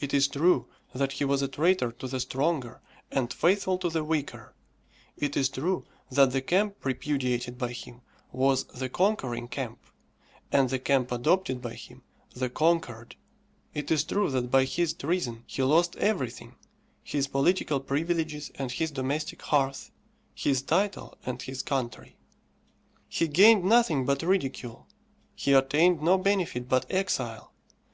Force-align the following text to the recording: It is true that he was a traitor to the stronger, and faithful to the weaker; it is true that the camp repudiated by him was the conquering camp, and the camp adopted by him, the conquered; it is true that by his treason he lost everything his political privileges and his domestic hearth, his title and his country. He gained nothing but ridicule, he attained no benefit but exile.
It 0.00 0.14
is 0.14 0.28
true 0.28 0.66
that 0.94 1.12
he 1.12 1.26
was 1.26 1.42
a 1.42 1.46
traitor 1.48 1.92
to 1.92 2.08
the 2.08 2.20
stronger, 2.20 2.80
and 3.12 3.30
faithful 3.30 3.76
to 3.76 3.90
the 3.90 4.02
weaker; 4.02 4.54
it 5.18 5.36
is 5.36 5.50
true 5.50 5.84
that 6.10 6.30
the 6.32 6.40
camp 6.40 6.82
repudiated 6.86 7.58
by 7.58 7.72
him 7.74 8.00
was 8.32 8.64
the 8.68 8.88
conquering 8.88 9.46
camp, 9.46 9.78
and 10.50 10.70
the 10.70 10.78
camp 10.78 11.12
adopted 11.12 11.60
by 11.60 11.74
him, 11.74 12.02
the 12.34 12.48
conquered; 12.48 13.14
it 13.74 13.90
is 13.90 14.04
true 14.04 14.30
that 14.30 14.50
by 14.50 14.64
his 14.64 14.94
treason 14.94 15.44
he 15.46 15.62
lost 15.62 15.96
everything 15.96 16.56
his 17.02 17.28
political 17.28 17.78
privileges 17.78 18.50
and 18.54 18.72
his 18.72 18.90
domestic 18.90 19.42
hearth, 19.42 19.90
his 20.34 20.62
title 20.62 21.14
and 21.26 21.42
his 21.42 21.62
country. 21.62 22.16
He 23.06 23.28
gained 23.28 23.64
nothing 23.64 24.06
but 24.06 24.22
ridicule, 24.22 24.86
he 25.34 25.52
attained 25.52 26.00
no 26.00 26.16
benefit 26.16 26.70
but 26.70 26.86
exile. 26.90 27.52